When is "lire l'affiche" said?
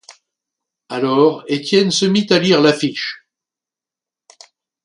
2.39-3.27